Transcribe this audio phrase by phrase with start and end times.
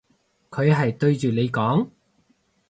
[0.49, 1.91] 佢係對住你講？